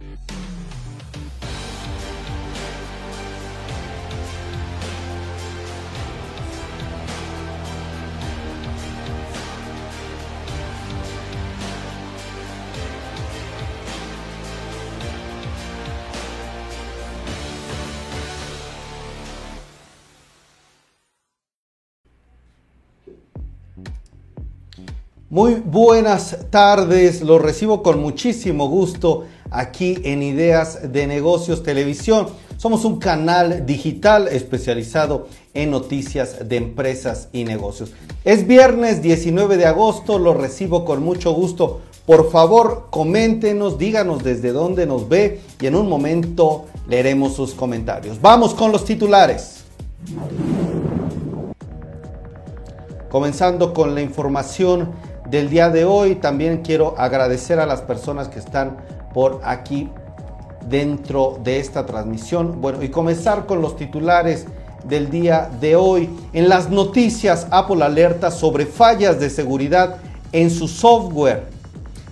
[0.00, 0.49] Thank you.
[25.32, 32.26] Muy buenas tardes, los recibo con muchísimo gusto aquí en Ideas de Negocios Televisión.
[32.56, 37.92] Somos un canal digital especializado en noticias de empresas y negocios.
[38.24, 41.80] Es viernes 19 de agosto, los recibo con mucho gusto.
[42.06, 48.20] Por favor, coméntenos, díganos desde dónde nos ve y en un momento leeremos sus comentarios.
[48.20, 49.62] Vamos con los titulares.
[53.08, 56.16] Comenzando con la información del día de hoy.
[56.16, 58.76] También quiero agradecer a las personas que están
[59.14, 59.88] por aquí
[60.68, 62.60] dentro de esta transmisión.
[62.60, 64.46] Bueno, y comenzar con los titulares
[64.84, 66.10] del día de hoy.
[66.32, 69.96] En las noticias, Apple alerta sobre fallas de seguridad
[70.32, 71.44] en su software.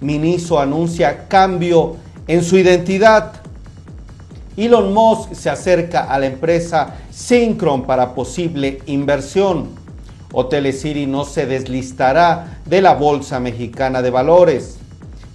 [0.00, 3.32] Miniso anuncia cambio en su identidad.
[4.56, 9.83] Elon Musk se acerca a la empresa Synchron para posible inversión.
[10.36, 14.78] O Teleciri no se deslistará de la Bolsa Mexicana de Valores.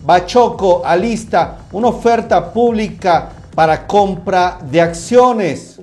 [0.03, 5.79] Bachoco alista una oferta pública para compra de acciones.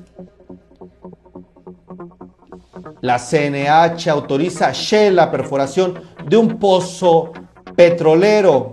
[3.01, 5.95] La CNH autoriza a Shell la perforación
[6.27, 7.33] de un pozo
[7.75, 8.73] petrolero.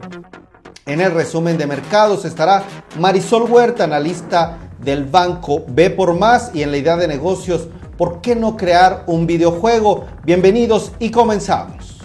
[0.85, 2.63] En el resumen de mercados estará
[2.99, 7.69] Marisol Huerta, analista del banco B por Más y en la idea de negocios
[8.03, 10.03] ¿por qué no crear un videojuego?
[10.25, 12.01] Bienvenidos y comenzamos.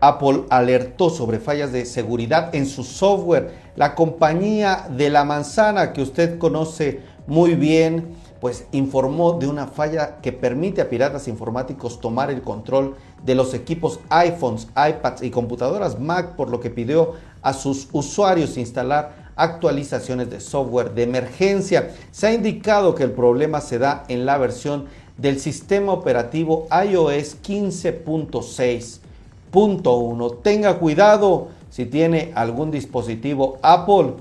[0.00, 3.54] Apple alertó sobre fallas de seguridad en su software.
[3.76, 10.16] La compañía de la manzana que usted conoce muy bien, pues informó de una falla
[10.20, 16.00] que permite a piratas informáticos tomar el control de los equipos iPhones, iPads y computadoras
[16.00, 21.94] Mac, por lo que pidió a sus usuarios instalar actualizaciones de software de emergencia.
[22.10, 24.86] Se ha indicado que el problema se da en la versión
[25.16, 30.42] del sistema operativo iOS 15.6.1.
[30.42, 34.12] Tenga cuidado si tiene algún dispositivo Apple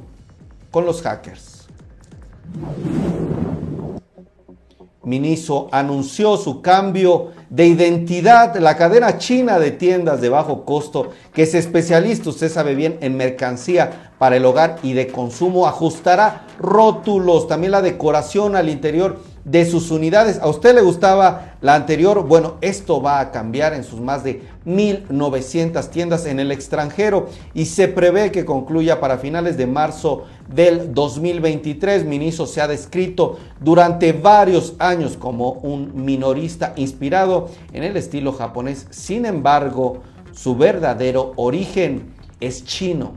[0.72, 1.68] con los hackers.
[5.06, 8.56] Miniso anunció su cambio de identidad.
[8.58, 13.16] La cadena china de tiendas de bajo costo, que es especialista, usted sabe bien, en
[13.16, 19.64] mercancía para el hogar y de consumo, ajustará rótulos, también la decoración al interior de
[19.64, 20.40] sus unidades.
[20.42, 22.28] ¿A usted le gustaba la anterior?
[22.28, 27.66] Bueno, esto va a cambiar en sus más de 1.900 tiendas en el extranjero y
[27.66, 32.06] se prevé que concluya para finales de marzo del 2023.
[32.06, 38.88] Miniso se ha descrito durante varios años como un minorista inspirado en el estilo japonés.
[38.90, 40.02] Sin embargo,
[40.34, 43.14] su verdadero origen es chino.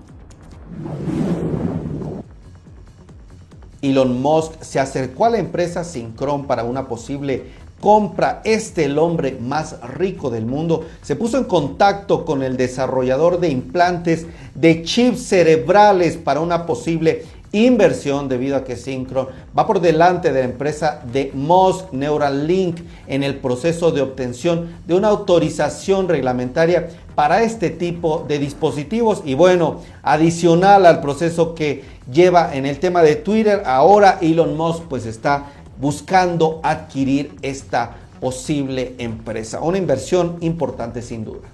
[3.82, 7.44] Elon Musk se acercó a la empresa Synchron para una posible
[7.80, 8.40] compra.
[8.44, 13.50] Este, el hombre más rico del mundo, se puso en contacto con el desarrollador de
[13.50, 20.32] implantes de chips cerebrales para una posible inversión debido a que Synchron va por delante
[20.32, 26.88] de la empresa de Musk Neuralink en el proceso de obtención de una autorización reglamentaria
[27.14, 33.02] para este tipo de dispositivos y bueno, adicional al proceso que lleva en el tema
[33.02, 35.46] de Twitter, ahora Elon Musk pues está
[35.80, 41.48] buscando adquirir esta posible empresa, una inversión importante sin duda.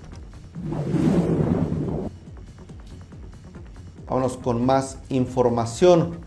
[4.06, 6.18] Vámonos con más información.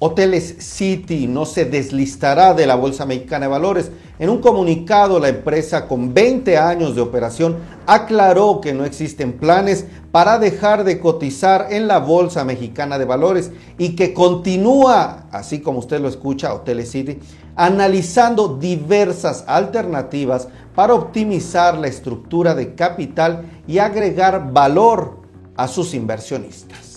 [0.00, 3.90] Hoteles City no se deslistará de la Bolsa Mexicana de Valores.
[4.18, 9.86] En un comunicado, la empresa con 20 años de operación aclaró que no existen planes
[10.12, 15.78] para dejar de cotizar en la Bolsa Mexicana de Valores y que continúa, así como
[15.78, 17.18] usted lo escucha, Hoteles City,
[17.56, 25.20] analizando diversas alternativas para optimizar la estructura de capital y agregar valor
[25.56, 26.93] a sus inversionistas.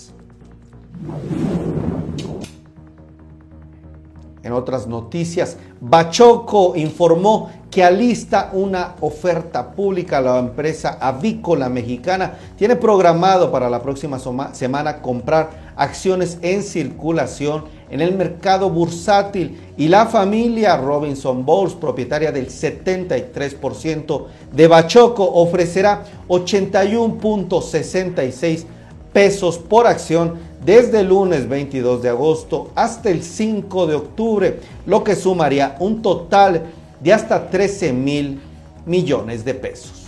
[4.43, 12.35] En otras noticias, Bachoco informó que alista una oferta pública a la empresa avícola mexicana.
[12.55, 14.17] Tiene programado para la próxima
[14.53, 22.31] semana comprar acciones en circulación en el mercado bursátil y la familia Robinson Bowles, propietaria
[22.31, 28.63] del 73% de Bachoco, ofrecerá 81.66
[29.11, 35.01] pesos por acción desde el lunes 22 de agosto hasta el 5 de octubre, lo
[35.01, 36.65] que sumaría un total
[36.99, 38.41] de hasta 13 mil
[38.85, 40.03] millones de pesos.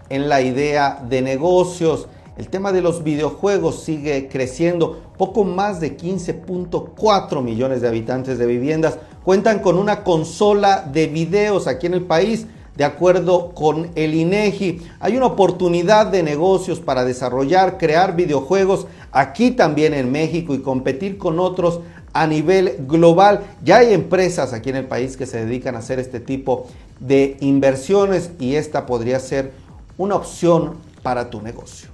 [0.09, 2.07] En la idea de negocios,
[2.37, 5.01] el tema de los videojuegos sigue creciendo.
[5.17, 11.67] Poco más de 15.4 millones de habitantes de viviendas cuentan con una consola de videos
[11.67, 12.47] aquí en el país.
[12.75, 19.51] De acuerdo con el INEGI, hay una oportunidad de negocios para desarrollar, crear videojuegos aquí
[19.51, 21.81] también en México y competir con otros
[22.13, 23.41] a nivel global.
[23.63, 26.67] Ya hay empresas aquí en el país que se dedican a hacer este tipo
[26.99, 29.51] de inversiones y esta podría ser
[29.97, 31.89] una opción para tu negocio.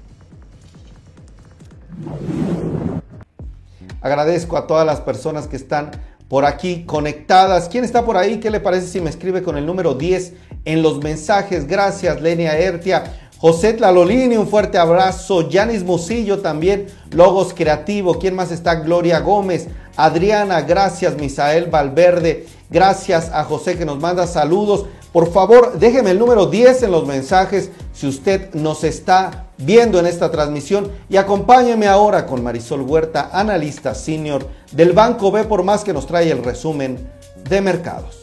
[4.01, 5.91] Agradezco a todas las personas que están
[6.29, 7.67] por aquí conectadas.
[7.67, 8.39] ¿Quién está por ahí?
[8.39, 10.33] ¿Qué le parece si me escribe con el número 10
[10.65, 11.67] en los mensajes?
[11.67, 13.03] Gracias, Lenia Ertia.
[13.39, 15.49] José Tlalolini, un fuerte abrazo.
[15.49, 18.19] Yanis Musillo también, Logos Creativo.
[18.19, 18.75] ¿Quién más está?
[18.75, 19.67] Gloria Gómez.
[20.05, 21.15] Adriana, gracias.
[21.17, 24.85] Misael Valverde, gracias a José que nos manda saludos.
[25.11, 30.05] Por favor, déjeme el número 10 en los mensajes si usted nos está viendo en
[30.05, 35.83] esta transmisión y acompáñeme ahora con Marisol Huerta, analista senior del Banco B por más
[35.83, 37.09] que nos trae el resumen
[37.49, 38.19] de mercados.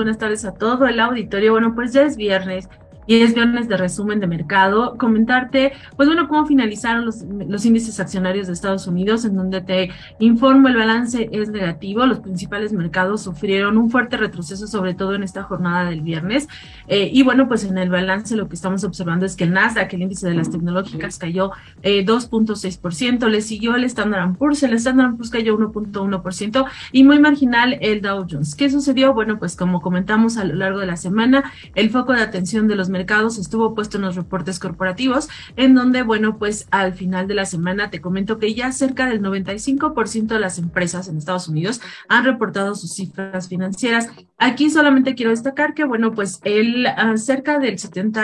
[0.00, 1.52] buenas tardes a todo el auditorio.
[1.52, 2.70] Bueno, pues ya es viernes
[3.10, 4.96] y es viernes de resumen de mercado.
[4.96, 9.90] Comentarte, pues bueno, cómo finalizaron los, los índices accionarios de Estados Unidos, en donde te
[10.20, 12.06] informo el balance es negativo.
[12.06, 16.46] Los principales mercados sufrieron un fuerte retroceso, sobre todo en esta jornada del viernes.
[16.86, 19.92] Eh, y bueno, pues en el balance lo que estamos observando es que el Nasdaq,
[19.92, 21.50] el índice de las tecnológicas, cayó
[21.82, 23.26] eh, 2.6%.
[23.26, 28.24] Le siguió el Standard Poor's, el Standard Poor's cayó 1.1% y muy marginal el Dow
[28.30, 28.54] Jones.
[28.54, 29.14] ¿Qué sucedió?
[29.14, 32.76] Bueno, pues como comentamos a lo largo de la semana, el foco de atención de
[32.76, 37.26] los mercados mercados estuvo puesto en los reportes corporativos, en donde, bueno, pues al final
[37.28, 41.48] de la semana te comento que ya cerca del 95% de las empresas en Estados
[41.48, 44.08] Unidos han reportado sus cifras financieras.
[44.36, 48.22] Aquí solamente quiero destacar que, bueno, pues el ah, cerca del 70,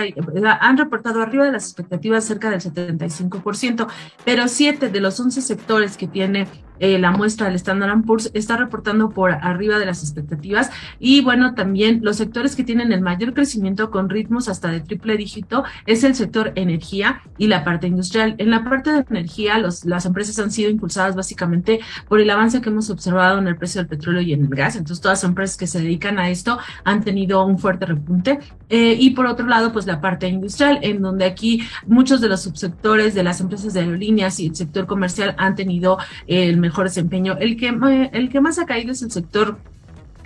[0.61, 3.88] han reportado arriba de las expectativas cerca del 75%,
[4.26, 6.46] pero siete de los 11 sectores que tiene
[6.81, 11.55] eh, la muestra del Standard Poor's está reportando por arriba de las expectativas y bueno,
[11.55, 16.05] también los sectores que tienen el mayor crecimiento con ritmos hasta de triple dígito es
[16.05, 18.34] el sector energía y la parte industrial.
[18.39, 22.60] En la parte de energía, los, las empresas han sido impulsadas básicamente por el avance
[22.60, 24.77] que hemos observado en el precio del petróleo y en el gas.
[24.77, 28.39] Entonces, todas las empresas que se dedican a esto han tenido un fuerte repunte.
[28.69, 32.43] Eh, y por otro lado, pues la parte industrial, en donde aquí muchos de los
[32.43, 37.37] subsectores de las empresas de aerolíneas y el sector comercial han tenido el mejor desempeño.
[37.39, 39.58] El que, eh, el que más ha caído es el sector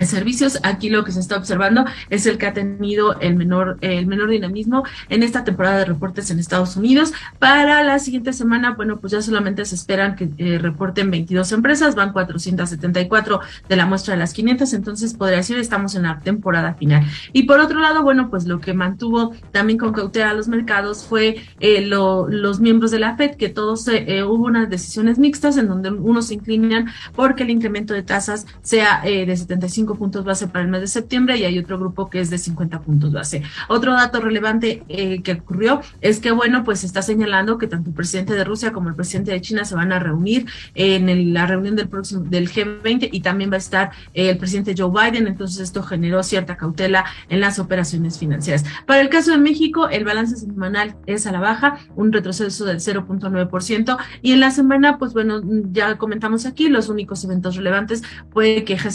[0.05, 0.59] servicios.
[0.63, 4.29] Aquí lo que se está observando es el que ha tenido el menor, el menor
[4.29, 7.13] dinamismo en esta temporada de reportes en Estados Unidos.
[7.39, 11.95] Para la siguiente semana, bueno, pues ya solamente se esperan que eh, reporten 22 empresas,
[11.95, 13.39] van 474
[13.69, 17.05] de la muestra de las 500, entonces podría decir estamos en la temporada final.
[17.33, 21.37] Y por otro lado, bueno, pues lo que mantuvo también con cautela los mercados fue
[21.59, 25.91] eh, los miembros de la FED, que todos eh, hubo unas decisiones mixtas en donde
[25.91, 30.63] unos se inclinan porque el incremento de tasas sea de 75 25 puntos base para
[30.65, 33.43] el mes de septiembre y hay otro grupo que es de 50 puntos base.
[33.67, 37.95] Otro dato relevante eh, que ocurrió es que, bueno, pues está señalando que tanto el
[37.95, 40.45] presidente de Rusia como el presidente de China se van a reunir
[40.75, 44.75] en la reunión del próximo del G20 y también va a estar eh, el presidente
[44.77, 48.63] Joe Biden, entonces esto generó cierta cautela en las operaciones financieras.
[48.85, 52.77] Para el caso de México, el balance semanal es a la baja, un retroceso del
[52.77, 58.63] 0.9% y en la semana, pues bueno, ya comentamos aquí los únicos eventos relevantes fue
[58.63, 58.91] que G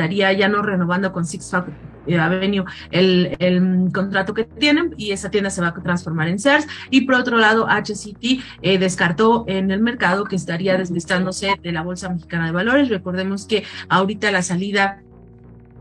[0.00, 1.52] estaría ya no renovando con Six
[2.06, 6.38] eh, Avenue el, el contrato que tienen y esa tienda se va a transformar en
[6.38, 11.72] Sears y por otro lado HCT eh, descartó en el mercado que estaría deslistándose de
[11.72, 12.88] la Bolsa Mexicana de Valores.
[12.88, 15.02] Recordemos que ahorita la salida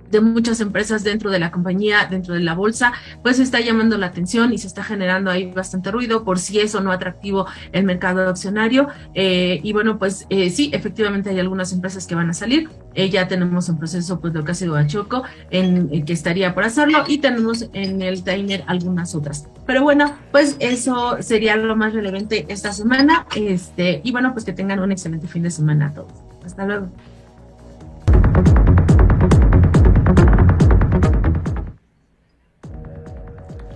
[0.09, 4.07] de muchas empresas dentro de la compañía, dentro de la bolsa, pues está llamando la
[4.07, 7.83] atención y se está generando ahí bastante ruido por si es o no atractivo el
[7.83, 8.87] mercado accionario.
[9.13, 12.69] Eh, y bueno, pues eh, sí, efectivamente hay algunas empresas que van a salir.
[12.95, 16.63] Eh, ya tenemos en proceso pues lo que ha sido Achoco, en, que estaría por
[16.63, 19.47] hacerlo, y tenemos en el timer algunas otras.
[19.65, 23.27] Pero bueno, pues eso sería lo más relevante esta semana.
[23.35, 26.11] Este, y bueno, pues que tengan un excelente fin de semana a todos.
[26.43, 26.89] Hasta luego.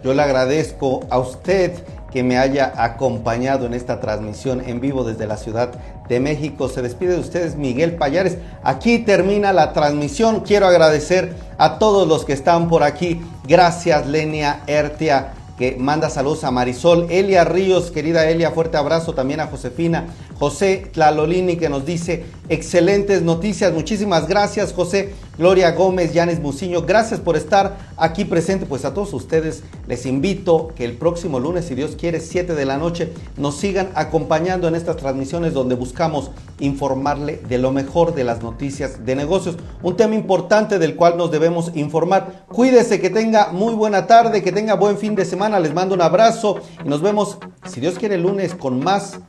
[0.03, 1.71] Yo le agradezco a usted
[2.11, 5.71] que me haya acompañado en esta transmisión en vivo desde la Ciudad
[6.07, 6.69] de México.
[6.69, 8.37] Se despide de ustedes Miguel Payares.
[8.63, 10.41] Aquí termina la transmisión.
[10.41, 13.21] Quiero agradecer a todos los que están por aquí.
[13.47, 19.39] Gracias Lenia Ertia que manda saludos a Marisol, Elia Ríos, querida Elia, fuerte abrazo también
[19.39, 20.07] a Josefina,
[20.43, 27.21] José Tlalolini que nos dice excelentes noticias, muchísimas gracias José, Gloria Gómez, Yanes Muciño, gracias
[27.21, 31.75] por estar aquí presente, pues a todos ustedes les invito que el próximo lunes, si
[31.75, 37.39] Dios quiere, 7 de la noche, nos sigan acompañando en estas transmisiones donde buscamos informarle
[37.47, 41.71] de lo mejor de las noticias de negocios, un tema importante del cual nos debemos
[41.73, 42.43] informar.
[42.49, 46.01] Cuídese, que tenga muy buena tarde, que tenga buen fin de semana, les mando un
[46.01, 49.19] abrazo y nos vemos, si Dios quiere, el lunes con más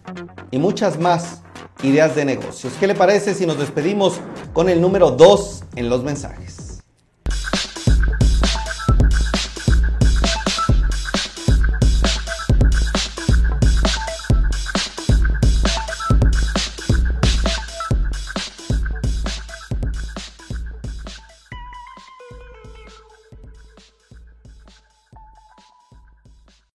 [0.51, 1.43] y muchas más
[1.83, 2.73] ideas de negocios.
[2.81, 4.15] ¿Qué le parece si nos despedimos
[4.55, 6.64] con el número 2 en los mensajes?